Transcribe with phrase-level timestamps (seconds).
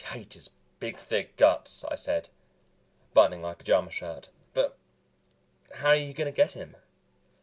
[0.03, 0.49] "I hate his
[0.79, 2.29] big thick guts," I said,
[3.13, 4.75] buttoning my pajama shirt, "but
[5.75, 6.75] how are you going to get him?"